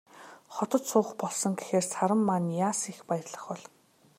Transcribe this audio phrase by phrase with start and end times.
[0.55, 3.63] Хотод суух болсон гэхээр Саран маань яасан их баярлах бол.